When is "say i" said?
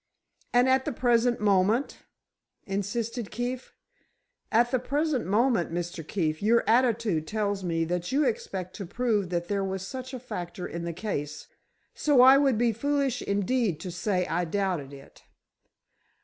13.91-14.43